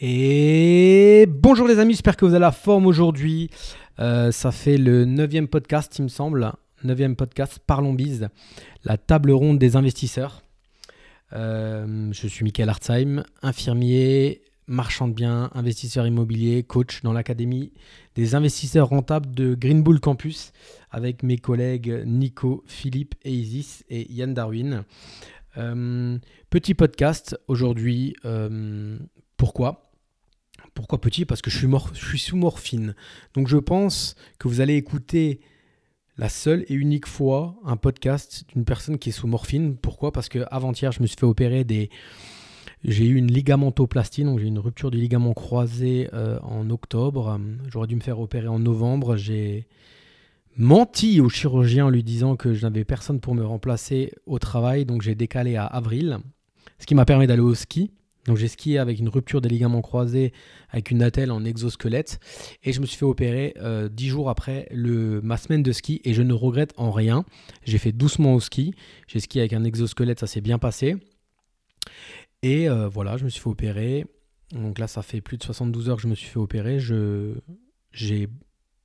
[0.00, 3.50] Et bonjour les amis, j'espère que vous avez la forme aujourd'hui.
[3.98, 6.52] Euh, ça fait le neuvième podcast, il me semble.
[6.84, 8.28] Neuvième podcast, Parlons Bise,
[8.84, 10.44] la table ronde des investisseurs.
[11.32, 17.72] Euh, je suis Michael Hartzheim, infirmier, marchand de biens, investisseur immobilier, coach dans l'académie
[18.14, 20.52] des investisseurs rentables de Green Bull Campus
[20.92, 24.84] avec mes collègues Nico, Philippe et Isis et Yann Darwin.
[25.56, 26.18] Euh,
[26.50, 28.14] petit podcast aujourd'hui.
[29.36, 29.87] pourquoi?
[30.74, 31.24] Pourquoi petit?
[31.24, 32.94] Parce que je suis, je suis sous morphine.
[33.34, 35.40] Donc je pense que vous allez écouter
[36.16, 39.76] la seule et unique fois un podcast d'une personne qui est sous morphine.
[39.76, 40.12] Pourquoi?
[40.12, 41.90] Parce que avant-hier, je me suis fait opérer des.
[42.84, 47.40] J'ai eu une ligamentoplastie, donc j'ai une rupture du ligament croisé euh, en octobre.
[47.68, 49.16] J'aurais dû me faire opérer en novembre.
[49.16, 49.66] J'ai
[50.56, 54.84] menti au chirurgien en lui disant que je n'avais personne pour me remplacer au travail,
[54.84, 56.18] donc j'ai décalé à avril,
[56.78, 57.92] ce qui m'a permis d'aller au ski.
[58.28, 60.34] Donc j'ai skié avec une rupture des ligaments croisés,
[60.68, 62.20] avec une attelle en exosquelette,
[62.62, 66.12] et je me suis fait opérer euh, dix jours après ma semaine de ski, et
[66.12, 67.24] je ne regrette en rien.
[67.64, 68.74] J'ai fait doucement au ski,
[69.06, 70.96] j'ai skié avec un exosquelette, ça s'est bien passé.
[72.42, 74.04] Et euh, voilà, je me suis fait opérer.
[74.52, 76.78] Donc là, ça fait plus de 72 heures que je me suis fait opérer.
[77.92, 78.28] j'ai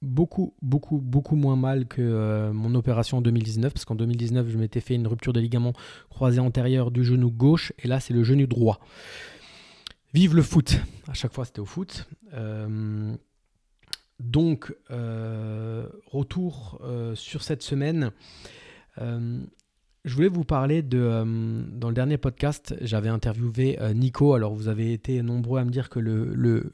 [0.01, 4.57] beaucoup, beaucoup, beaucoup moins mal que euh, mon opération en 2019, parce qu'en 2019, je
[4.57, 5.73] m'étais fait une rupture des ligaments
[6.09, 8.79] croisés antérieurs du genou gauche, et là, c'est le genou droit.
[10.13, 12.07] Vive le foot À chaque fois, c'était au foot.
[12.33, 13.15] Euh,
[14.19, 16.81] donc, euh, retour
[17.15, 18.11] sur cette semaine.
[18.97, 21.23] je voulais vous parler de.
[21.71, 24.33] dans le dernier podcast, j'avais interviewé Nico.
[24.33, 26.73] Alors, vous avez été nombreux à me dire que le,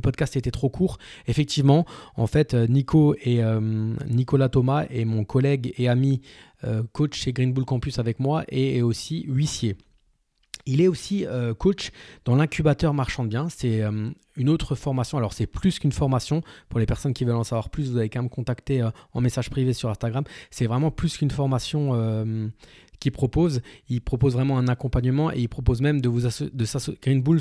[0.00, 0.98] podcast était trop court.
[1.26, 1.86] Effectivement,
[2.16, 6.20] en fait, euh, Nico et euh, Nicolas Thomas est mon collègue et ami
[6.64, 9.76] euh, coach chez Green Bull Campus avec moi et aussi huissier.
[10.66, 11.26] Il est aussi
[11.58, 11.90] coach
[12.24, 13.48] dans l'incubateur marchand de biens.
[13.48, 13.82] C'est
[14.36, 15.16] une autre formation.
[15.16, 16.42] Alors, c'est plus qu'une formation.
[16.68, 19.48] Pour les personnes qui veulent en savoir plus, vous avez qu'à me contacter en message
[19.48, 20.24] privé sur Instagram.
[20.50, 21.94] C'est vraiment plus qu'une formation
[22.98, 23.60] qui propose.
[23.88, 27.40] Il propose vraiment un accompagnement et il propose même de vous de Green Bull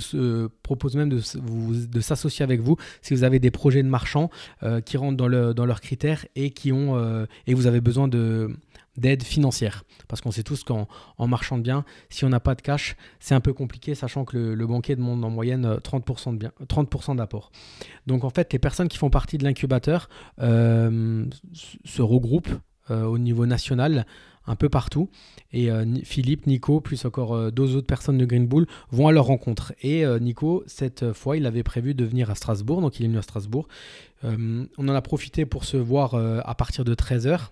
[0.63, 1.21] propose même de,
[1.87, 4.29] de s'associer avec vous si vous avez des projets de marchands
[4.63, 8.07] euh, qui rentrent dans, dans leurs critères et qui ont euh, et vous avez besoin
[8.07, 8.55] de
[8.97, 9.83] d'aide financière.
[10.07, 12.95] Parce qu'on sait tous qu'en en marchand de biens, si on n'a pas de cash,
[13.19, 17.15] c'est un peu compliqué, sachant que le, banquier demande en moyenne 30% de bien, 30%
[17.15, 17.51] d'apport.
[18.07, 20.09] Donc en fait, les personnes qui font partie de l'incubateur
[20.41, 21.25] euh,
[21.83, 22.53] se regroupent
[22.89, 24.05] au niveau national
[24.47, 25.09] un peu partout.
[25.51, 29.11] Et euh, Philippe, Nico, plus encore euh, deux autres personnes de Green Bull vont à
[29.11, 29.73] leur rencontre.
[29.81, 33.07] Et euh, Nico, cette fois, il avait prévu de venir à Strasbourg, donc il est
[33.07, 33.67] venu à Strasbourg.
[34.23, 37.49] on en a profité pour se voir à partir de 13h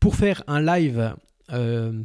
[0.00, 1.14] pour faire un live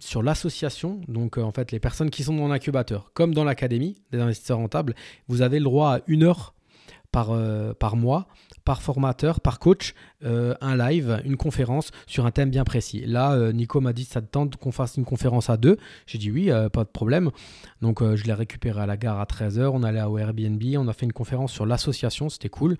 [0.01, 4.19] sur l'association, donc en fait les personnes qui sont dans l'incubateur, comme dans l'académie des
[4.19, 4.95] investisseurs rentables,
[5.29, 6.53] vous avez le droit à une heure
[7.11, 7.31] par,
[7.79, 8.27] par mois
[8.69, 13.03] par formateur, par coach, euh, un live, une conférence sur un thème bien précis.
[13.03, 15.77] Là, euh, Nico m'a dit ça te tente qu'on fasse une conférence à deux?
[16.05, 17.31] J'ai dit oui, euh, pas de problème.
[17.81, 20.93] Donc je l'ai récupéré à la gare à 13h, on allait au Airbnb, on a
[20.93, 22.77] fait une conférence sur l'association, c'était cool.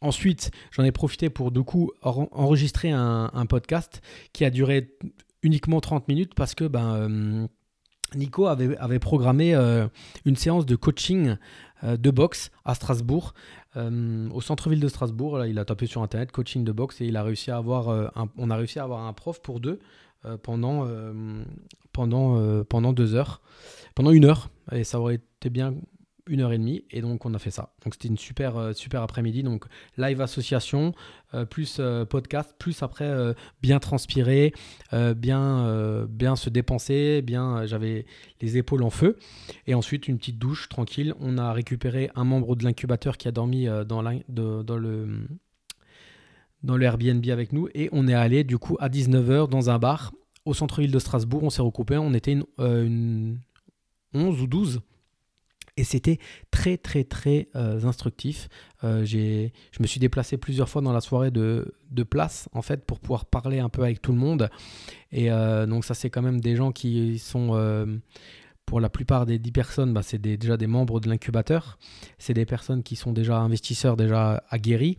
[0.00, 4.02] Ensuite, j'en ai profité pour du coup enregistrer un, un, podcast
[4.32, 4.96] qui a duré
[5.42, 7.48] uniquement 30 minutes parce que ben
[8.14, 9.86] Nico avait, avait programmé euh,
[10.24, 11.36] une séance de coaching
[11.84, 13.34] euh, de boxe à Strasbourg,
[13.76, 15.44] euh, au centre-ville de Strasbourg.
[15.46, 18.50] Il a tapé sur internet coaching de boxe et il a réussi à avoir on
[18.50, 19.78] a réussi à avoir un prof pour deux
[20.42, 20.86] pendant,
[21.92, 23.40] pendant, pendant deux heures,
[23.94, 24.50] pendant une heure.
[24.72, 25.74] Et ça aurait été bien
[26.26, 27.74] une heure et demie et donc on a fait ça.
[27.84, 29.64] Donc c'était une super euh, super après-midi donc
[29.96, 30.94] live association
[31.34, 33.10] euh, plus euh, podcast plus après
[33.62, 34.52] bien transpirer,
[35.16, 38.06] bien bien se dépenser, bien j'avais
[38.40, 39.18] les épaules en feu
[39.66, 41.14] et ensuite une petite douche tranquille.
[41.20, 45.26] On a récupéré un membre de l'incubateur qui a dormi dans, le
[46.62, 49.78] dans le Airbnb avec nous et on est allé du coup à 19h dans un
[49.78, 50.12] bar
[50.44, 51.42] au centre-ville de Strasbourg.
[51.42, 53.38] On s'est recoupé, on était une, une
[54.14, 54.80] 11 ou 12
[55.76, 56.18] et c'était
[56.50, 58.48] très très très euh, instructif.
[58.84, 59.50] Euh, je
[59.80, 63.26] me suis déplacé plusieurs fois dans la soirée de, de, place en fait pour pouvoir
[63.26, 64.50] parler un peu avec tout le monde.
[65.12, 68.00] Et euh, donc ça c'est quand même des gens qui sont,
[68.66, 71.78] pour la plupart des 10 personnes, bah, c'est déjà des membres de l'incubateur.
[72.18, 74.98] C'est des personnes qui sont déjà investisseurs, déjà aguerris,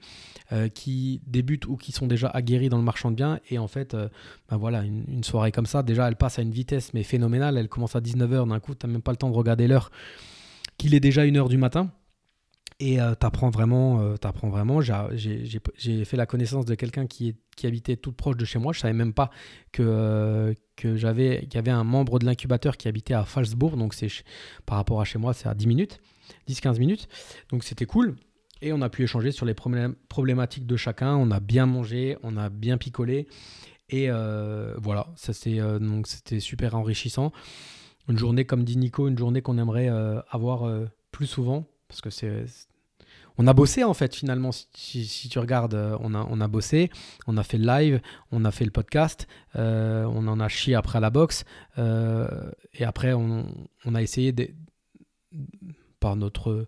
[0.73, 3.39] qui débutent ou qui sont déjà aguerris dans le marchand de biens.
[3.49, 3.95] Et en fait,
[4.49, 7.57] bah, voilà, une, une, soirée comme ça, déjà elle passe à une vitesse mais phénoménale.
[7.57, 9.89] Elle commence à 19h d'un coup, tu n'as même pas le temps de regarder l'heure
[10.81, 11.91] qu'il est déjà 1h du matin.
[12.79, 14.81] Et tu apprends vraiment, vraiment.
[14.81, 18.73] J'ai fait la connaissance de quelqu'un qui, habitait tout proche de chez moi.
[18.73, 19.29] Je savais même pas
[19.71, 23.77] que, que j'avais qu'il y avait un membre de l'incubateur qui habitait à Falsbourg.
[23.77, 24.07] Donc c'est
[24.65, 26.01] par rapport à chez moi, c'est à 10 minutes,
[26.49, 27.07] 10-15 minutes.
[27.51, 28.15] Donc c'était cool.
[28.63, 31.15] Et on a pu échanger sur les problématiques de chacun.
[31.15, 33.27] On a bien mangé, on a bien picolé.
[33.89, 35.07] Et euh, voilà,
[35.47, 37.31] euh, donc c'était super enrichissant.
[38.11, 40.69] Une journée, comme dit Nico, une journée qu'on aimerait euh, avoir
[41.11, 41.65] plus souvent.
[41.87, 42.45] Parce que c'est.
[43.37, 46.89] On a bossé en fait finalement, si, tu regardes, on a, on a bossé,
[47.27, 50.97] on a fait le live, on a fait le podcast, on en a chié après
[50.97, 51.45] à la boxe,
[51.77, 53.45] et après on,
[53.85, 54.49] on a essayé de,
[56.01, 56.67] par notre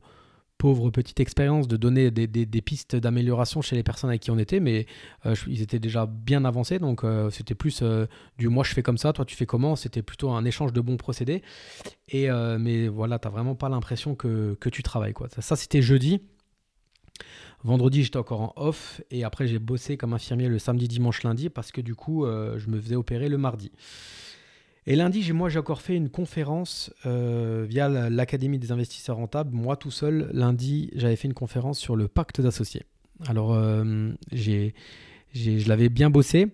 [0.64, 4.62] pauvre petite expérience de donner des, pistes d'amélioration chez les personnes avec qui on était,
[4.62, 4.86] mais
[5.26, 8.06] euh, ils étaient déjà bien avancés, donc euh, c'était plus euh,
[8.38, 10.80] du moi je fais comme ça, toi tu fais comment, c'était plutôt un échange de
[10.80, 11.42] bons procédés.
[12.08, 12.30] Et,
[12.60, 15.12] mais voilà, tu vraiment pas l'impression que, tu travailles.
[15.12, 15.28] Quoi.
[15.38, 16.22] Ça, c'était jeudi.
[17.66, 21.50] Vendredi, j'étais encore en off et après j'ai bossé comme infirmier le samedi, dimanche, lundi
[21.50, 23.74] parce que du coup, je me faisais opérer le mardi.
[24.86, 29.56] Et lundi, moi, j'ai encore fait une conférence euh, via l'Académie des investisseurs rentables.
[29.56, 32.84] Moi, tout seul, lundi, j'avais fait une conférence sur le pacte d'associés.
[33.28, 36.48] Alors, euh, je l'avais bien bossé.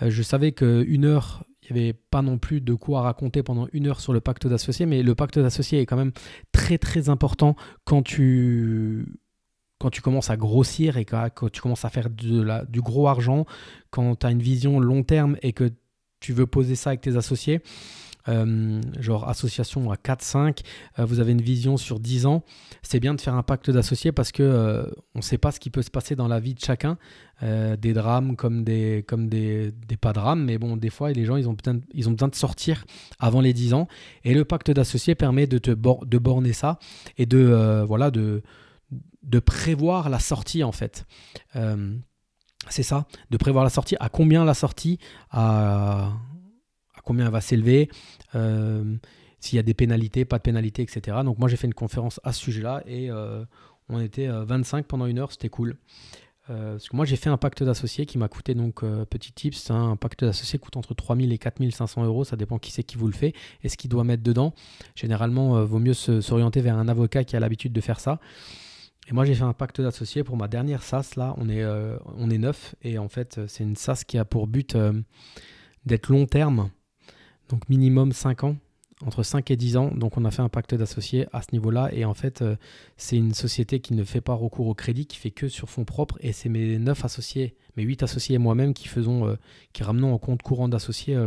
[0.00, 3.68] Euh, je savais qu'une heure, il n'y avait pas non plus de quoi raconter pendant
[3.72, 6.12] une heure sur le pacte d'associés, mais le pacte d'associés est quand même
[6.52, 9.06] très, très important quand tu
[9.78, 13.44] quand tu commences à grossir et quand, tu commences à faire du gros argent,
[13.90, 15.70] quand tu as une vision long terme et que
[16.24, 17.60] tu veux poser ça avec tes associés,
[18.30, 20.60] euh, genre association à 4-5,
[20.98, 22.42] euh, vous avez une vision sur 10 ans,
[22.80, 25.60] c'est bien de faire un pacte d'associés parce que euh, on ne sait pas ce
[25.60, 26.96] qui peut se passer dans la vie de chacun,
[27.42, 31.36] des drames comme des, comme des, des pas drames, mais bon, des fois, les gens,
[31.36, 32.86] ils ont, besoin, ils ont besoin de sortir
[33.18, 33.86] avant les 10 ans,
[34.22, 36.78] et le pacte d'associés permet de, te de borner ça
[37.18, 38.40] et de, voilà, de
[39.44, 41.04] prévoir la sortie en fait
[42.68, 44.98] c'est ça, de prévoir la sortie, à combien la sortie,
[45.30, 46.12] à,
[47.04, 47.90] combien elle va s'élever,
[48.34, 48.96] euh,
[49.40, 51.18] s'il y a des pénalités, pas de pénalités, etc.
[51.24, 53.44] Donc moi j'ai fait une conférence à ce sujet-là et euh,
[53.88, 55.76] on était 25 euh, pendant une heure, c'était cool.
[56.46, 59.90] parce que moi j'ai fait un pacte d'associés qui m'a coûté donc petit tips, hein,
[59.90, 63.06] un pacte d'associés coûte entre 3000 et 4500 euros, ça dépend qui c'est qui vous
[63.06, 64.54] le fait et ce qu'il doit mettre dedans.
[64.94, 68.20] Généralement, vaut mieux s'orienter vers un avocat qui a l'habitude de faire ça.
[69.08, 71.16] Et moi, j'ai fait un pacte d'associés pour ma dernière SAS.
[71.16, 72.74] Là, on est, euh, on est neuf.
[72.82, 74.92] Et en fait, c'est une SAS qui a pour but euh,
[75.84, 76.70] d'être long terme.
[77.50, 78.56] Donc, minimum 5 ans.
[79.04, 79.90] Entre 5 et 10 ans.
[79.94, 81.90] Donc, on a fait un pacte d'associés à ce niveau-là.
[81.92, 82.56] Et en fait, euh,
[82.96, 85.84] c'est une société qui ne fait pas recours au crédit, qui fait que sur fonds
[85.84, 86.16] propres.
[86.20, 89.36] Et c'est mes 9 associés, mes 8 associés et moi-même qui faisons,
[89.74, 91.18] qui ramenons en compte courant d'associés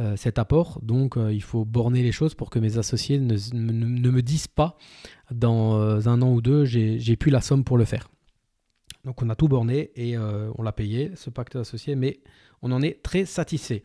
[0.00, 0.80] euh, cet apport.
[0.82, 4.78] Donc euh, il faut borner les choses pour que mes associés ne, me disent pas
[5.30, 8.08] dans euh, un an ou deux j'ai plus la somme pour le faire.
[9.04, 12.20] Donc on a tout borné et on l'a payé, ce pacte d'associés, mais
[12.62, 13.82] on en est très satisfait.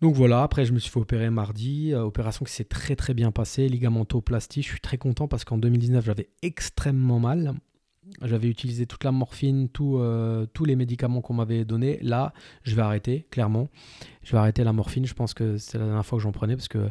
[0.00, 3.30] Donc voilà, après je me suis fait opérer mardi, opération qui s'est très très bien
[3.30, 7.54] passée, ligamentoplastie, je suis très content parce qu'en 2019 j'avais extrêmement mal.
[8.22, 11.98] J'avais utilisé toute la morphine, euh, tous les médicaments qu'on m'avait donnés.
[12.02, 12.32] Là,
[12.62, 13.68] je vais arrêter, clairement.
[14.22, 15.06] Je vais arrêter la morphine.
[15.06, 16.90] Je pense que c'est la dernière fois que j'en prenais parce que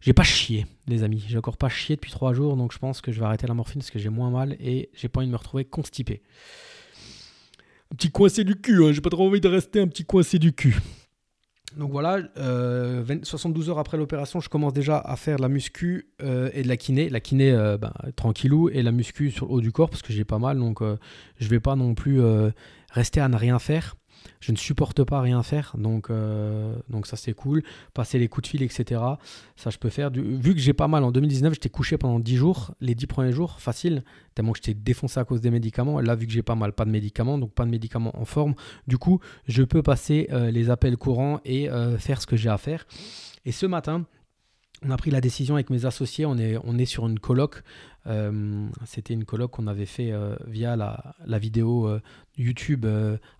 [0.00, 1.24] j'ai pas chié, les amis.
[1.28, 2.56] J'ai encore pas chié depuis trois jours.
[2.56, 4.90] Donc je pense que je vais arrêter la morphine parce que j'ai moins mal et
[4.94, 6.22] j'ai pas envie de me retrouver constipé.
[7.92, 8.92] Un petit coincé du cul, hein.
[8.92, 10.76] j'ai pas trop envie de rester un petit coincé du cul.
[11.76, 16.50] Donc voilà, 72 euh, heures après l'opération, je commence déjà à faire la muscu euh,
[16.52, 17.08] et de la kiné.
[17.08, 20.12] La kiné, euh, ben, tranquillou, et la muscu sur le haut du corps parce que
[20.12, 20.58] j'ai pas mal.
[20.58, 22.20] Donc je vais pas non plus
[22.90, 23.96] rester à ne rien faire.
[24.40, 27.62] Je ne supporte pas rien faire, donc, euh, donc ça c'est cool.
[27.94, 29.00] Passer les coups de fil, etc.
[29.56, 30.10] Ça je peux faire.
[30.10, 33.32] vu que j'ai pas mal en 2019, j'étais couché pendant 10 jours, les 10 premiers
[33.32, 34.04] jours, facile,
[34.34, 36.00] tellement que j'étais défoncé à cause des médicaments.
[36.00, 38.54] Là, vu que j'ai pas mal, pas de médicaments, donc pas de médicaments en forme,
[38.86, 42.50] du coup, je peux passer euh, les appels courants et euh, faire ce que j'ai
[42.50, 42.86] à faire.
[43.44, 44.04] Et ce matin,
[44.84, 47.62] on a pris la décision avec mes associés, on est, sur une coloc.
[48.06, 52.00] Euh, c'était une coloc qu'on avait fait euh, via la, vidéo euh,
[52.36, 52.86] YouTube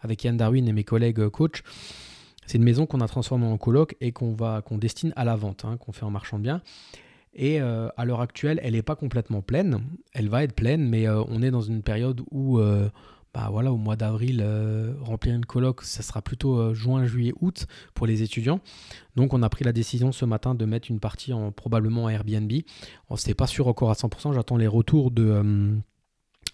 [0.00, 1.62] avec Yann Darwin et mes collègues coach.
[2.46, 5.64] C'est une maison qu'on a transformée en coloc et qu'on qu'on destine à la vente,
[5.64, 6.60] hein, qu'on fait en marchand bien.
[7.36, 9.82] Et à l'heure actuelle, elle n'est pas complètement pleine.
[10.12, 12.60] Elle va être pleine, mais on est dans une période où
[13.34, 17.32] bah voilà, au mois d'avril, euh, remplir une coloc, ça sera plutôt euh, juin, juillet,
[17.40, 18.60] août pour les étudiants.
[19.16, 22.52] Donc on a pris la décision ce matin de mettre une partie en probablement Airbnb.
[23.10, 25.24] On n'est pas sûr encore à 100%, j'attends les retours de...
[25.24, 25.76] Euh,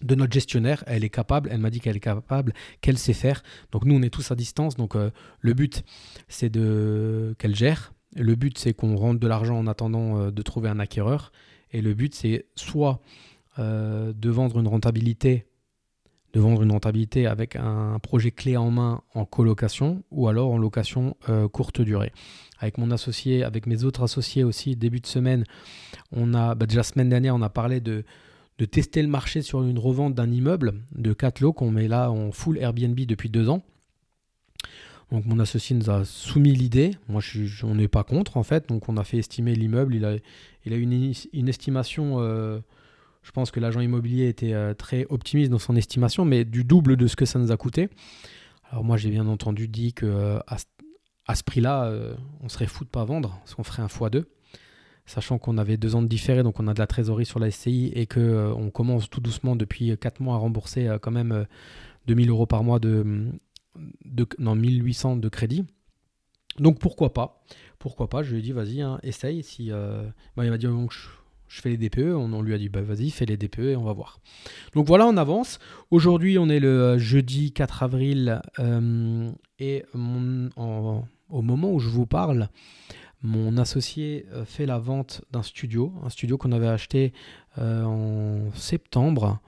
[0.01, 3.43] de notre gestionnaire, elle est capable, elle m'a dit qu'elle est capable, qu'elle sait faire.
[3.71, 4.75] Donc nous, on est tous à distance.
[4.75, 5.83] Donc le but,
[6.27, 7.93] c'est de qu'elle gère.
[8.15, 11.31] Le but, c'est qu'on rentre de l'argent en attendant de trouver un acquéreur.
[11.69, 12.99] Et le but, c'est soit
[13.59, 15.45] de vendre une rentabilité
[16.33, 20.57] de vendre une rentabilité avec un projet clé en main en colocation ou alors en
[20.57, 22.11] location euh, courte durée.
[22.59, 25.43] Avec mon associé, avec mes autres associés aussi, début de semaine,
[26.11, 28.03] on a bah, déjà semaine dernière, on a parlé de,
[28.59, 32.11] de tester le marché sur une revente d'un immeuble de 4 lots qu'on met là
[32.11, 33.63] en full Airbnb depuis deux ans.
[35.11, 36.91] Donc mon associé nous a soumis l'idée.
[37.09, 38.69] Moi, je, on n'est pas contre en fait.
[38.69, 39.95] Donc on a fait estimer l'immeuble.
[39.95, 40.15] Il a,
[40.65, 42.59] il a une, une estimation euh,
[43.21, 46.97] je pense que l'agent immobilier était euh, très optimiste dans son estimation, mais du double
[46.97, 47.89] de ce que ça nous a coûté.
[48.69, 52.83] Alors moi, j'ai bien entendu dit que euh, à, ce prix-là, euh, on serait fou
[52.83, 54.25] de pas vendre, parce qu'on ferait un x2
[55.07, 57.51] sachant qu'on avait deux ans de différé, donc on a de la trésorerie sur la
[57.51, 61.47] SCI et qu'on on commence tout doucement depuis 4 mois à rembourser quand même
[62.05, 63.27] 2000 euros par mois de,
[64.05, 65.65] de, non, 1800 de crédit.
[66.59, 67.43] Donc pourquoi pas?
[67.77, 68.23] Pourquoi pas?
[68.23, 69.43] Je lui ai dit, vas-y, hein, essaye.
[69.43, 70.93] Si, bah, il m'a dit, donc,
[71.51, 72.15] je fais les DPE.
[72.15, 74.19] On, lui a dit, bah, vas-y, fais les DPE et on va voir.
[74.73, 75.59] Donc voilà, on avance.
[75.91, 79.29] Aujourd'hui, on est le euh, jeudi 4 avril euh,
[79.59, 82.47] et au moment où je vous parle,
[83.21, 87.13] mon associé euh, fait la vente d'un studio, un studio qu'on avait acheté
[87.57, 89.39] en septembre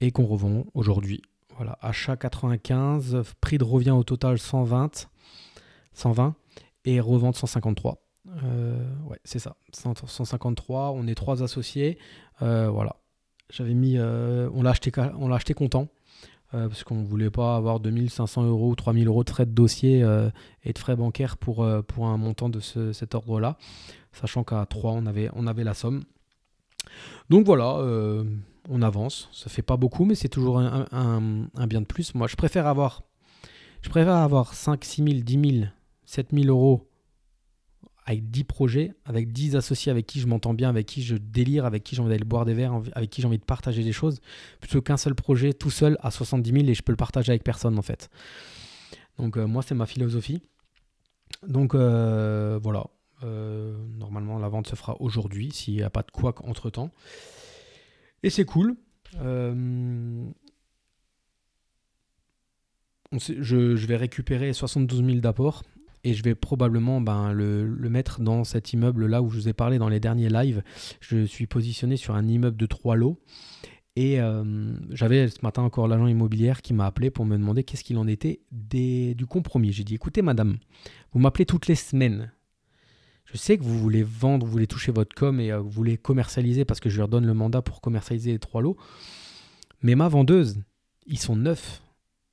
[0.00, 1.20] et qu'on revend aujourd'hui.
[1.56, 5.10] Voilà, achat 95, prix de revient au total 120,
[5.92, 6.34] 120
[6.86, 8.01] et revente 153.
[8.28, 9.56] Euh, ouais, c'est ça.
[9.72, 10.92] 153.
[10.92, 11.98] On est trois associés.
[12.42, 12.96] Euh, voilà.
[13.50, 13.96] J'avais mis.
[13.98, 14.92] Euh, on l'a acheté,
[15.32, 15.88] acheté content.
[16.52, 20.00] parce qu'on ne voulait pas avoir 2500 euros ou 3000 euros de frais de dossier
[20.64, 23.56] et de frais bancaires pour, pour un montant de cet ordre-là.
[24.12, 26.04] Sachant qu'à 3, on avait, on avait la somme.
[27.30, 27.78] Donc voilà,
[28.68, 29.28] on avance.
[29.32, 32.14] Ça fait pas beaucoup, mais c'est toujours un, un, bien de plus.
[32.14, 33.02] Moi, je préfère avoir,
[33.80, 35.66] je préfère avoir 5, 6 000, 10 000,
[36.04, 36.91] 7 000 euros
[38.04, 41.64] avec 10 projets, avec 10 associés avec qui je m'entends bien, avec qui je délire,
[41.64, 43.92] avec qui j'ai envie d'aller boire des verres, avec qui j'ai envie de partager des
[43.92, 44.20] choses,
[44.60, 47.44] plutôt qu'un seul projet tout seul à 70 000 et je peux le partager avec
[47.44, 48.10] personne en fait.
[49.18, 50.42] Donc euh, moi c'est ma philosophie.
[51.46, 52.86] Donc euh, voilà,
[53.22, 56.90] euh, normalement la vente se fera aujourd'hui s'il n'y a pas de quoi entre temps.
[58.24, 58.76] Et c'est cool.
[59.20, 60.24] je,
[63.76, 65.62] je, vais récupérer 72 000 d'apport
[66.04, 69.52] et je vais probablement ben, le, mettre dans cet immeuble là où je vous ai
[69.52, 70.62] parlé dans les derniers lives.
[71.00, 73.20] Je suis positionné sur un immeuble de trois lots.
[73.94, 77.84] Et euh, j'avais ce matin encore l'agent immobilier qui m'a appelé pour me demander qu'est-ce
[77.84, 79.72] qu'il en était des, du compromis.
[79.72, 80.56] J'ai dit écoutez madame,
[81.12, 82.32] vous m'appelez toutes les semaines.
[83.26, 85.98] Je sais que vous voulez vendre, vous voulez toucher votre com et euh, vous voulez
[85.98, 88.78] commercialiser parce que je leur donne le mandat pour commercialiser les trois lots.
[89.82, 90.62] Mais ma vendeuse,
[91.06, 91.81] ils sont neufs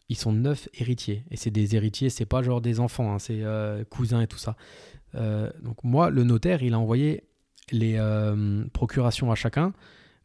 [0.10, 1.24] ils sont neuf héritiers.
[1.32, 4.38] Et c'est des héritiers, c'est pas genre des enfants, hein, c'est euh, cousins et tout
[4.38, 4.56] ça.
[5.16, 7.24] Euh, donc moi, le notaire, il a envoyé
[7.72, 9.74] les euh, procurations à chacun.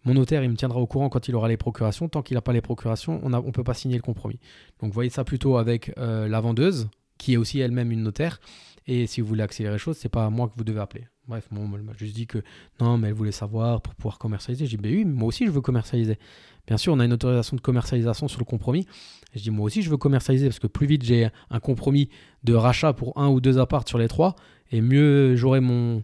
[0.04, 2.08] Mon notaire, il me tiendra au courant quand il aura les procurations.
[2.08, 4.38] Tant qu'il n'a pas les procurations, on ne peut pas signer le compromis.
[4.80, 8.38] Donc voyez ça plutôt avec la vendeuse, qui est aussi elle-même une notaire.
[8.86, 11.06] Et si vous voulez accélérer les choses, c'est pas moi que vous devez appeler.
[11.26, 12.42] Bref, moi, elle m'a juste dit que
[12.80, 14.66] non, mais elle voulait savoir pour pouvoir commercialiser.
[14.66, 16.18] J'ai dit, ben oui, moi aussi je veux commercialiser.
[16.66, 18.86] Bien sûr, on a une autorisation de commercialisation sur le compromis.
[19.34, 22.08] je dis, moi aussi, je veux commercialiser parce que plus vite j'ai un compromis
[22.42, 24.34] de rachat pour un ou deux apparts sur les trois,
[24.70, 26.02] et mieux j'aurai mon.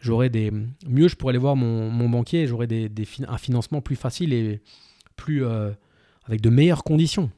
[0.00, 0.50] J'aurai des,
[0.88, 4.32] mieux je pourrais aller voir mon, banquier et j'aurai des, des, un financement plus facile
[4.32, 4.62] et
[5.14, 5.72] plus, euh,
[6.24, 7.30] avec de meilleures conditions.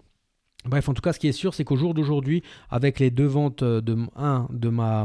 [0.64, 3.26] Bref, en tout cas, ce qui est sûr, c'est qu'au jour d'aujourd'hui, avec les deux
[3.26, 5.04] ventes de un de ma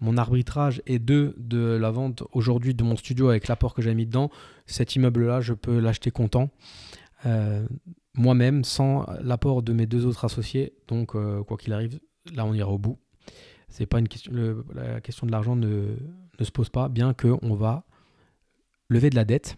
[0.00, 3.94] mon arbitrage et deux de la vente aujourd'hui de mon studio avec l'apport que j'ai
[3.94, 4.30] mis dedans,
[4.66, 6.50] cet immeuble-là, je peux l'acheter content.
[7.26, 7.66] Euh,
[8.14, 10.74] moi-même, sans l'apport de mes deux autres associés.
[10.88, 11.98] Donc, euh, quoi qu'il arrive,
[12.32, 12.98] là, on ira au bout.
[13.68, 14.32] C'est pas une question,
[14.72, 15.96] la question de l'argent ne,
[16.40, 17.84] se pose pas, bien qu'on va
[18.88, 19.56] lever de la dette,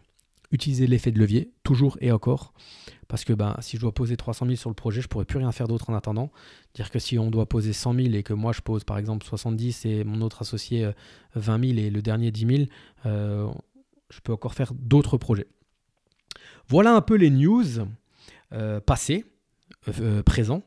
[0.52, 2.54] utiliser l'effet de levier, toujours et encore.
[3.08, 5.38] Parce que ben, si je dois poser 300 000 sur le projet, je pourrais plus
[5.38, 6.30] rien faire d'autre en attendant.
[6.74, 9.24] Dire que si on doit poser 100 000 et que moi je pose par exemple
[9.24, 10.90] 70 et mon autre associé
[11.34, 12.68] 20 euh, 000 et le dernier 10 000,
[13.04, 13.48] euh,
[14.10, 15.48] je peux encore faire d'autres projets.
[16.68, 17.64] Voilà un peu les news
[18.52, 19.24] euh, passées,
[20.24, 20.62] présents.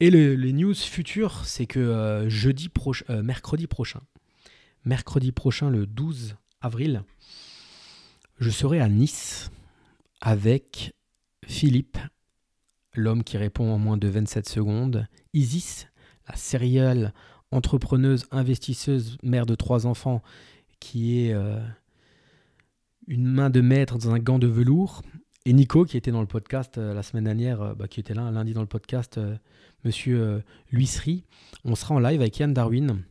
[0.00, 2.70] Et les news futures, c'est que jeudi
[3.22, 4.00] mercredi prochain,
[4.84, 7.02] mercredi prochain, le 12 avril,
[8.38, 9.50] je serai à Nice
[10.20, 10.94] avec
[11.46, 11.98] Philippe,
[12.94, 15.88] l'homme qui répond en moins de 27 secondes, Isis,
[16.28, 17.12] la sérielle
[17.50, 20.22] entrepreneuse, investisseuse, mère de trois enfants,
[20.78, 21.60] qui est euh,
[23.10, 25.02] une main de maître dans un gant de velours,
[25.44, 28.14] et Nico, qui était dans le podcast euh, la semaine dernière, euh, bah, qui était
[28.14, 29.20] là lundi dans le podcast,
[29.84, 31.24] Monsieur Luissery.
[31.64, 33.02] On sera en live avec Yann Darwin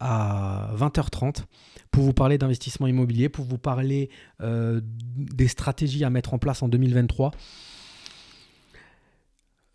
[0.00, 1.44] à 20h30
[1.90, 4.10] pour vous parler d'investissement immobilier, pour vous parler
[4.40, 7.32] euh, des stratégies à mettre en place en 2023,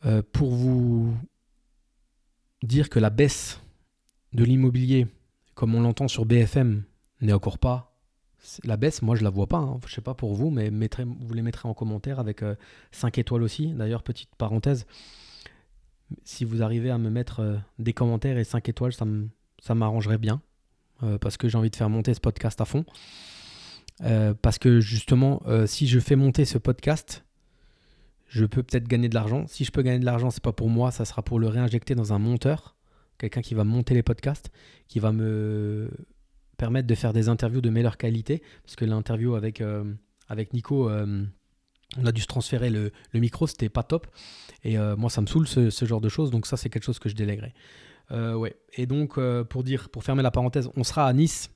[0.06, 1.16] euh, pour vous
[2.64, 3.62] dire que la baisse
[4.34, 5.08] de l'immobilier,
[5.56, 6.84] comme on l'entend sur BFM,
[7.22, 7.89] n'est encore pas
[8.64, 9.58] la baisse, moi je la vois pas.
[9.58, 9.80] Hein.
[9.86, 12.44] Je sais pas pour vous, mais vous les mettrez en commentaire avec
[12.92, 13.74] 5 euh, étoiles aussi.
[13.74, 14.86] D'ailleurs, petite parenthèse,
[16.24, 20.42] si vous arrivez à me mettre euh, des commentaires et 5 étoiles, ça m'arrangerait bien.
[21.02, 22.86] Euh, parce que j'ai envie de faire monter ce podcast à fond.
[24.42, 27.26] parce que justement, si je fais monter ce podcast,
[28.28, 29.46] je peux peut-être gagner de l'argent.
[29.48, 31.96] Si je peux gagner de l'argent, c'est pas pour moi, ça sera pour le réinjecter
[31.96, 32.76] dans un monteur,
[33.18, 34.52] quelqu'un qui va monter les podcasts,
[34.88, 35.90] qui va me
[36.60, 39.84] permettre de faire des interviews de meilleure qualité, parce que l'interview avec, euh,
[40.28, 41.26] avec Nico, euh,
[41.98, 44.06] on a dû se transférer le, le micro, c'était pas top.
[44.64, 46.84] Et euh, moi, ça me saoule ce, ce, genre de choses, donc ça, c'est quelque
[46.84, 47.54] chose que je délèguerai.
[48.12, 48.56] ouais.
[48.74, 49.18] Et donc,
[49.50, 51.50] pour dire, pour fermer la parenthèse, on sera à Nice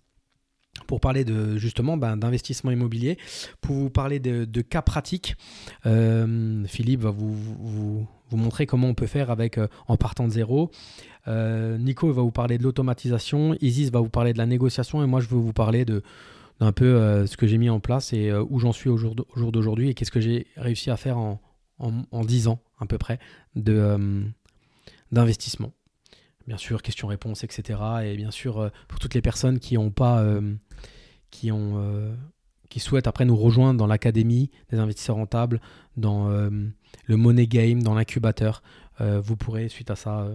[0.87, 3.19] pour parler de justement ben, d'investissement immobilier,
[3.61, 5.35] pour vous parler de, de cas pratiques.
[5.83, 10.71] Philippe va vous, vous, vous, montrer comment on peut faire avec en partant de zéro.
[11.27, 15.07] Euh, Nico va vous parler de l'automatisation, Isis va vous parler de la négociation et
[15.07, 16.03] moi je vais vous parler de
[16.59, 18.95] d'un peu euh, ce que j'ai mis en place et euh, où j'en suis au
[18.95, 21.41] jour d'aujourd'hui et qu'est-ce que j'ai réussi à faire en,
[21.79, 23.19] en, 10 ans à peu près
[23.55, 24.23] de
[25.11, 25.71] d'investissement.
[26.47, 27.79] Bien sûr, questions-réponses, etc.
[28.03, 30.23] Et bien sûr, pour toutes les personnes qui ont pas
[31.31, 32.15] qui ont
[32.69, 35.61] qui souhaitent après nous rejoindre dans l'académie des investisseurs rentables,
[35.95, 38.63] dans le money game, dans l'incubateur,
[38.99, 40.27] vous pourrez suite à ça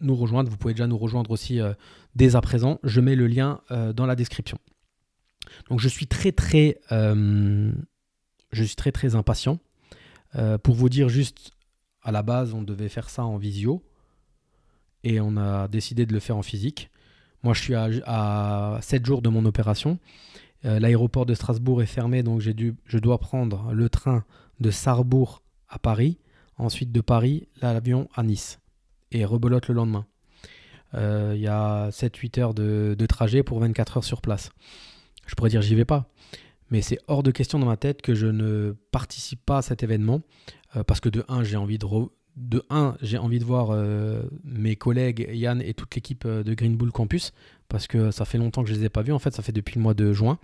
[0.00, 0.50] nous rejoindre.
[0.50, 1.72] Vous pouvez déjà nous rejoindre aussi euh,
[2.14, 2.78] dès à présent.
[2.82, 4.58] Je mets le lien euh, dans la description.
[5.70, 7.72] Donc je suis très très euh,
[8.52, 9.58] je suis très très impatient.
[10.62, 11.52] pour vous dire juste
[12.02, 13.82] à la base on devait faire ça en visio
[15.02, 16.90] et on a décidé de le faire en physique.
[17.42, 19.98] Moi je suis à, à 7 jours de mon opération.
[20.62, 24.24] L'aéroport de Strasbourg est fermé donc j'ai dû, je dois prendre le train
[24.58, 26.18] de Sarrebourg à Paris,
[26.56, 28.58] ensuite de Paris l'avion à Nice
[29.12, 30.06] et rebelote le lendemain.
[30.94, 34.50] Euh, il y a 7-8 heures de, trajet pour 24 heures sur place.
[35.26, 36.08] Je pourrais dire j'y vais pas.
[36.70, 39.82] Mais c'est hors de question dans ma tête que je ne participe pas à cet
[39.82, 40.22] événement.
[40.74, 41.86] Euh, parce que de 1, j'ai envie de,
[42.36, 46.76] de, un, j'ai envie de voir euh, mes collègues Yann et toute l'équipe de Green
[46.76, 47.32] Bull Campus.
[47.68, 49.12] Parce que ça fait longtemps que je les ai pas vus.
[49.12, 50.38] En fait, ça fait depuis le mois de juin.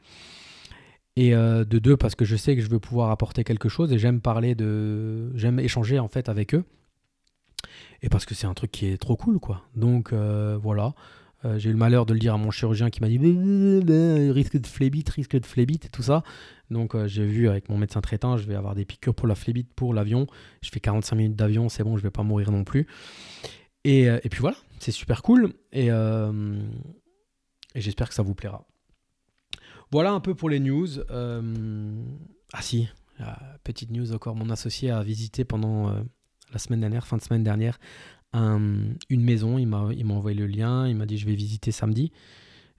[1.14, 3.98] Et de deux, parce que je sais que je veux pouvoir apporter quelque chose et
[3.98, 5.30] j'aime parler de.
[5.36, 6.64] J'aime échanger en fait avec eux
[8.02, 9.62] et parce que c'est un truc qui est trop cool, quoi.
[9.76, 10.94] Donc euh, voilà.
[11.44, 13.18] Euh, j'ai eu le malheur de le dire à mon chirurgien qui m'a dit
[14.30, 16.22] risque de phlébite, risque de phlébite et tout ça.
[16.70, 19.34] Donc euh, j'ai vu avec mon médecin traitant, je vais avoir des piqûres pour la
[19.34, 20.26] phlébite pour l'avion.
[20.62, 22.86] Je fais 45 minutes d'avion, c'est bon, je vais pas mourir non plus.
[23.84, 25.88] Et, et puis voilà, c'est super cool et
[27.74, 28.64] j'espère que ça vous plaira.
[29.90, 30.86] Voilà un peu pour les news.
[31.10, 32.88] ah si,
[33.64, 35.92] petite news encore, mon associé a visité pendant
[36.52, 37.80] la semaine dernière, fin de semaine dernière,
[38.34, 39.58] une maison.
[39.58, 40.88] Il m'a, il m'a envoyé le lien.
[40.88, 42.12] Il m'a dit je vais visiter samedi.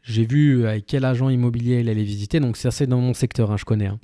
[0.03, 2.39] J'ai vu avec quel agent immobilier il allait visiter.
[2.39, 3.87] Donc c'est assez dans mon secteur, hein, je connais.
[3.87, 3.99] Hein.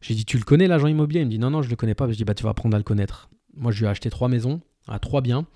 [0.00, 1.20] J'ai dit tu le connais l'agent immobilier?
[1.20, 2.08] Il me dit non non je le connais pas.
[2.08, 3.28] Je dis bah tu vas apprendre à le connaître.
[3.54, 5.46] Moi je lui ai acheté trois maisons à trois biens.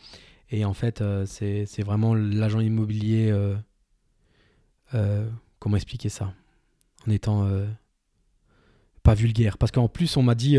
[0.51, 3.31] Et en fait euh, c'est, vraiment l'agent immobilier.
[3.31, 3.55] Euh,
[4.95, 6.35] euh, comment expliquer ça?
[7.07, 7.49] En étant
[9.03, 9.59] pas vulgaire.
[9.59, 10.59] Parce qu'en plus on m'a dit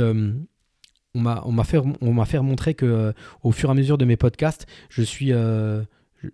[1.15, 4.17] on m'a fait on fait remontrer que euh, au fur et à mesure de mes
[4.17, 5.83] podcasts, je suis euh,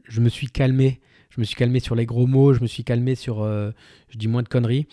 [0.06, 2.84] je, me suis calmé, je me suis calmé sur les gros mots, je me suis
[2.84, 3.72] calmé sur euh,
[4.10, 4.88] je dis moins de conneries.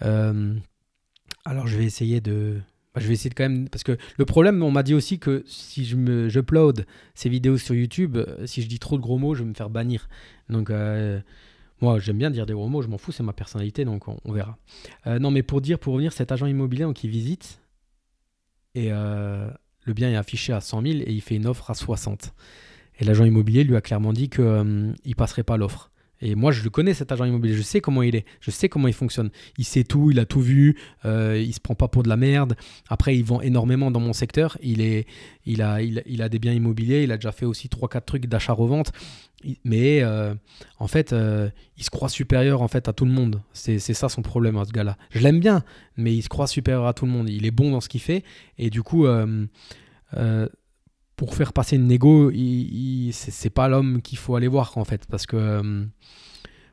[0.00, 2.60] alors je vais essayer de
[2.94, 5.18] bah, je vais essayer de quand même parce que le problème on m'a dit aussi
[5.18, 6.28] que si je me
[7.14, 9.70] ces vidéos sur YouTube, si je dis trop de gros mots, je vais me faire
[9.70, 10.08] bannir.
[10.48, 10.70] Donc
[11.80, 14.32] moi, j'aime bien dire des gros mots, je m'en fous, c'est ma personnalité, donc on,
[14.32, 14.58] verra.
[15.06, 17.60] non, mais pour dire, pour revenir, cet agent immobilier qui visite,
[18.74, 19.50] et euh,
[19.84, 22.34] le bien est affiché à 100 000 et il fait une offre à 60.
[23.00, 25.90] Et l'agent immobilier lui a clairement dit qu'il euh, ne passerait pas l'offre.
[26.20, 27.54] Et moi, je le connais, cet agent immobilier.
[27.54, 28.24] Je sais comment il est.
[28.40, 29.30] Je sais comment il fonctionne.
[29.56, 30.76] Il sait tout, il a tout vu.
[31.04, 32.56] Euh, il se prend pas pour de la merde.
[32.88, 34.58] Après, il vend énormément dans mon secteur.
[34.60, 35.06] Il, est,
[35.46, 37.04] il, a, il, a des biens immobiliers.
[37.04, 38.92] Il a déjà fait aussi 3-4 trucs d'achat-revente.
[39.64, 40.34] Mais euh,
[40.78, 43.40] en fait, euh, il se croit supérieur en fait à tout le monde.
[43.52, 44.96] C'est ça son problème à ce gars-là.
[45.10, 45.62] Je l'aime bien,
[45.96, 47.28] mais il se croit supérieur à tout le monde.
[47.28, 48.24] Il est bon dans ce qu'il fait.
[48.58, 49.46] Et du coup, euh,
[51.18, 52.30] pour faire passer une négo,
[53.10, 55.04] c'est pas l'homme qu'il faut aller voir en fait.
[55.10, 55.84] Parce que,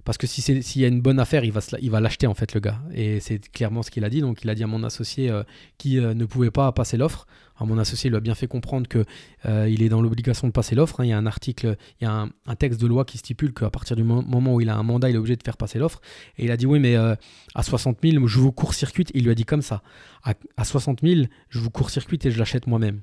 [0.03, 2.35] Parce que s'il si y a une bonne affaire, il va, il va l'acheter en
[2.35, 2.79] fait le gars.
[2.93, 4.21] Et c'est clairement ce qu'il a dit.
[4.21, 5.41] Donc il a dit à mon associé euh,
[5.79, 7.25] qui euh, ne pouvait pas passer l'offre.
[7.59, 9.03] Mon associé lui a bien fait comprendre que
[9.47, 10.99] euh, il est dans l'obligation de passer l'offre.
[10.99, 11.05] Hein.
[11.05, 13.71] Il y a un article, il y a un, texte de loi qui stipule qu'à
[13.71, 16.01] partir du moment où il a un mandat, il est obligé de faire passer l'offre.
[16.37, 19.09] Et il a dit oui, mais à 60 000, je vous court-circuite.
[19.15, 19.81] Il lui a dit comme ça.
[20.23, 23.01] À 60 000, je vous court-circuite et je l'achète moi-même.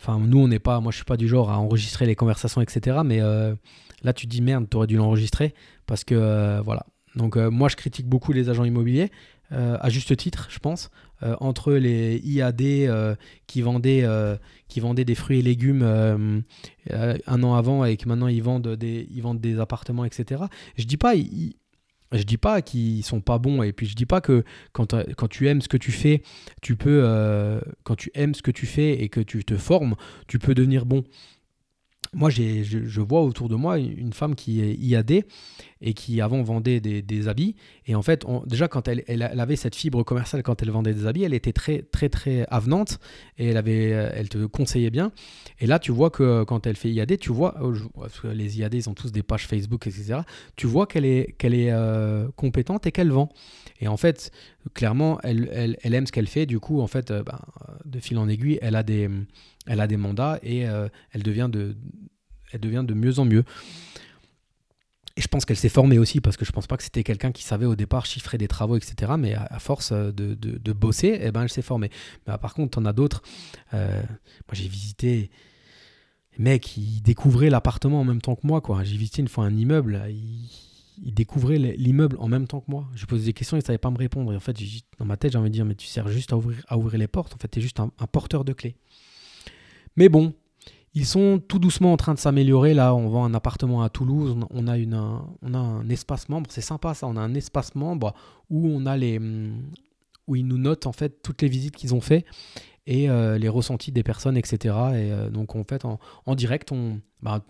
[0.00, 2.60] Enfin, nous, on n'est pas, moi, je suis pas du genre à enregistrer les conversations,
[2.60, 2.98] etc.
[3.04, 3.20] Mais
[4.02, 5.54] Là, tu te dis merde, tu aurais dû l'enregistrer
[5.86, 6.86] parce que euh, voilà.
[7.16, 9.10] Donc, euh, moi, je critique beaucoup les agents immobiliers,
[9.52, 10.90] euh, à juste titre, je pense.
[11.40, 12.62] entre les IAD
[13.48, 14.04] qui, vendaient,
[14.68, 19.08] qui vendaient des fruits et légumes un an avant et que maintenant ils vendent des,
[19.10, 20.44] ils vendent des appartements, etc.
[20.76, 21.14] Je dis pas.
[22.12, 25.28] Je dis pas qu'ils sont pas bons et puis je dis pas que quand, quand
[25.28, 26.22] tu aimes ce que tu fais,
[26.62, 29.94] tu peux quand tu aimes ce que tu fais et que tu te formes,
[30.26, 31.04] tu peux devenir bon.
[32.14, 35.24] Moi, je, je, vois autour de moi une femme qui est IAD
[35.80, 37.56] et qui avant vendait des, habits.
[37.86, 41.06] Et en fait, déjà, quand elle, elle, avait cette fibre commerciale, quand elle vendait des
[41.06, 42.98] habits, elle était très, très, très avenante
[43.38, 45.12] et elle, avait, elle te conseillait bien.
[45.60, 48.58] Et là, tu vois que quand elle fait IAD, tu vois, oh, parce que les
[48.58, 50.20] IAD, ils ont tous des pages Facebook, etc.
[50.56, 53.28] Tu vois qu'elle est, qu'elle est euh, compétente et qu'elle vend.
[53.80, 54.32] Et en fait,
[54.74, 56.46] clairement, elle, elle, elle aime ce qu'elle fait.
[56.46, 57.38] Du coup, en fait, euh, ben,
[57.84, 59.08] de fil en aiguille, elle a des
[59.68, 61.76] elle a des mandats et euh, elle, devient de,
[62.52, 63.44] elle devient de mieux en mieux.
[65.18, 67.42] Je pense qu'elle s'est formée aussi, parce que je pense pas que c'était quelqu'un qui
[67.42, 69.12] savait au départ chiffrer des travaux, etc.
[69.18, 71.90] Mais à, force de, de, bosser, eh ben, elle s'est formée.
[72.26, 73.22] Mais par contre, en as d'autres.
[73.74, 75.30] Euh, moi, j'ai visité
[76.38, 78.62] mecs, ils découvraient l'appartement en même temps que moi.
[78.84, 82.86] J'ai visité une fois un immeuble, ils, découvraient l'immeuble en même temps que moi.
[82.94, 84.32] Je posais des questions, ils ne savaient pas me répondre.
[84.32, 84.56] Et en fait,
[84.98, 86.98] dans ma tête, j'ai envie de dire, mais tu sers juste à ouvrir, à ouvrir
[86.98, 87.34] les portes.
[87.34, 88.76] En fait, tu es juste un porteur de clés.
[89.96, 90.32] Mais bon,
[90.94, 92.74] ils sont tout doucement en train de s'améliorer.
[92.74, 94.36] Là, on vend un appartement à Toulouse.
[94.50, 96.50] On a, une, un, on a un espace membre.
[96.50, 97.06] C'est sympa ça.
[97.06, 98.14] On a un espace membre
[98.50, 99.20] où on a les,
[100.26, 102.24] où ils nous notent en fait toutes les visites qu'ils ont fait
[102.86, 104.56] et euh, les ressentis des personnes, etc.
[104.56, 107.44] Et euh, donc en fait, en, direct, on, bah,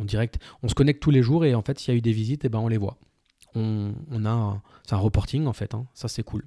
[0.00, 2.12] direct, on se connecte tous les jours et en fait, s'il y a eu des
[2.12, 2.98] visites, et eh ben on les voit.
[3.56, 3.92] On,
[4.24, 5.74] a, c'est un reporting en fait.
[5.74, 5.86] Hein.
[5.94, 6.44] Ça c'est cool.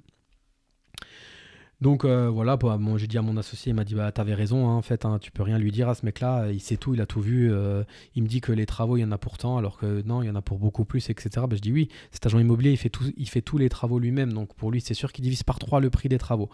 [1.80, 4.68] Donc euh, voilà, bah, j'ai dit à mon associé, il m'a dit bah t'avais raison,
[4.68, 6.94] hein, en fait, hein, tu peux rien lui dire à ce mec-là, il sait tout,
[6.94, 7.52] il a tout vu.
[7.52, 7.84] Euh,
[8.16, 10.26] il me dit que les travaux il y en a pourtant, alors que non, il
[10.26, 11.46] y en a pour beaucoup plus, etc.
[11.48, 12.76] Bah, je dis oui, cet agent immobilier
[13.16, 15.78] il fait tous les travaux lui-même, donc pour lui c'est sûr qu'il divise par trois
[15.80, 16.50] le prix des travaux.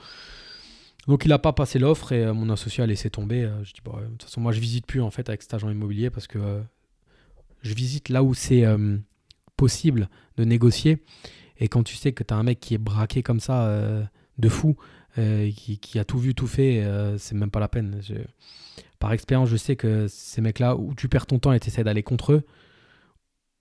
[1.08, 3.50] Donc il n'a pas passé l'offre et euh, mon associé a laissé tomber.
[3.62, 5.70] je dis bah, de toute façon moi je visite plus en fait avec cet agent
[5.70, 6.60] immobilier parce que
[7.62, 8.64] je visite là où c'est
[9.56, 11.02] possible de négocier.
[11.56, 14.06] Et quand tu sais que tu as un mec qui est braqué comme ça
[14.38, 14.76] de fou,
[15.18, 18.00] euh, qui, a tout vu, tout fait, euh, c'est même pas la peine.
[18.98, 21.84] Par expérience, je sais que ces mecs-là, où tu perds ton temps et tu essaies
[21.84, 22.42] d'aller contre eux,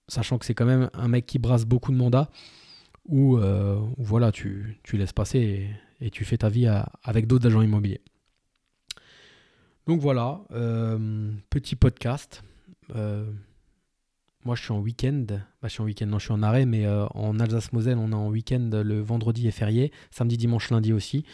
[0.07, 2.29] sachant que c'est quand même un mec qui brasse beaucoup de mandats,
[3.05, 6.67] où, euh, voilà, tu, tu, laisses passer et, tu fais ta vie
[7.03, 8.01] avec d'autres agents immobiliers.
[9.86, 10.41] Donc voilà,
[11.49, 12.43] petit podcast.
[14.45, 15.25] Moi, je suis en week-end.
[15.29, 18.15] Bah, je suis en week-end, non, je suis en arrêt, mais en Alsace-Moselle, on est
[18.15, 21.25] en week-end le vendredi et férié, samedi, dimanche, lundi aussi.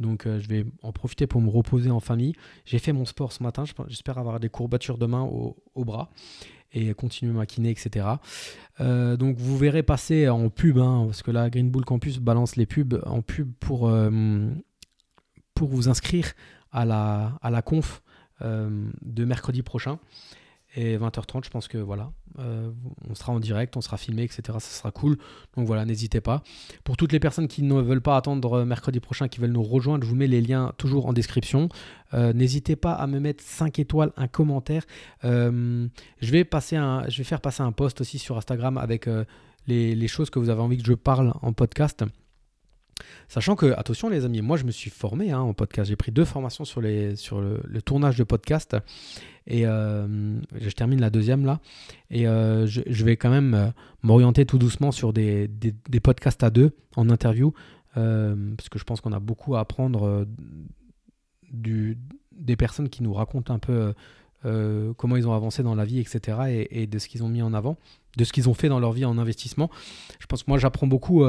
[0.00, 2.34] Donc euh, je vais en profiter pour me reposer en famille.
[2.64, 6.10] J'ai fait mon sport ce matin, j'espère avoir des courbatures demain au, bras
[6.72, 8.06] et continuer ma kiné, etc.
[8.80, 12.56] Euh, donc vous verrez passer en pub, hein, parce que là Green Bull Campus balance
[12.56, 14.10] les pubs en pub pour, euh,
[15.54, 16.32] pour vous inscrire
[16.70, 18.02] à la, à la conf
[18.40, 19.98] de mercredi prochain.
[20.80, 22.70] Et 20h30, je pense que voilà, euh,
[23.10, 24.42] on sera en direct, on sera filmé, etc.
[24.44, 25.18] Ça sera cool.
[25.56, 26.44] Donc voilà, n'hésitez pas.
[26.84, 30.04] Pour toutes les personnes qui ne veulent pas attendre mercredi prochain, qui veulent nous rejoindre,
[30.04, 31.68] je vous mets les liens toujours en description.
[32.14, 34.84] Euh, n'hésitez pas à me mettre 5 étoiles, un commentaire.
[35.24, 35.88] Euh,
[36.20, 39.08] je, vais passer je vais faire passer un post aussi sur Instagram avec
[39.66, 42.04] les choses que vous avez envie que je parle en podcast.
[43.28, 45.88] Sachant que, attention les amis, moi je me suis formé hein, en podcast.
[45.88, 48.76] J'ai pris deux formations sur, le, tournage de podcast.
[49.46, 51.60] Et euh, je termine la deuxième là.
[52.10, 53.68] Et euh, je, vais quand même euh,
[54.02, 55.48] m'orienter tout doucement sur des,
[56.02, 57.52] podcasts à deux en interview.
[57.94, 60.26] parce que je pense qu'on a beaucoup à apprendre
[61.52, 63.94] des personnes qui nous racontent un peu
[64.96, 66.38] comment ils ont avancé dans la vie, etc.
[66.48, 67.76] Et, et de ce qu'ils ont mis en avant,
[68.16, 69.70] de ce qu'ils ont fait dans leur vie en investissement.
[70.18, 71.24] Je pense que moi j'apprends beaucoup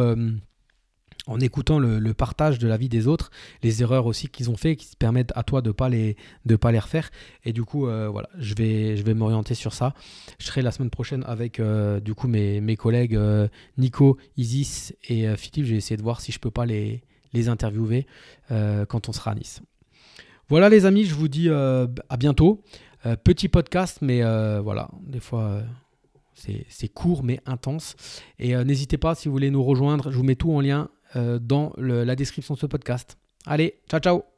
[1.29, 3.29] en écoutant le, partage de la vie des autres,
[3.61, 6.55] les erreurs aussi qu'ils ont fait, qui te permettent à toi de pas, les, de
[6.55, 7.11] pas les refaire.
[7.45, 9.93] Et du coup, euh, voilà, je vais, m'orienter sur ça.
[10.39, 14.95] Je serai la semaine prochaine avec euh, du coup mes, mes collègues euh, Nico, Isis
[15.07, 15.65] et Philippe.
[15.65, 18.07] Je vais essayer de voir si je peux pas les, les interviewer
[18.49, 19.61] quand on sera à Nice.
[20.49, 22.63] Voilà les amis, je vous dis à bientôt.
[23.23, 24.23] petit podcast, mais
[24.61, 25.61] voilà, des fois
[26.33, 27.95] C'est court mais intense.
[28.39, 31.73] Et n'hésitez pas si vous voulez nous rejoindre, je vous mets tout en lien dans
[31.77, 33.17] la description de ce podcast.
[33.45, 34.28] Allez, ciao ciao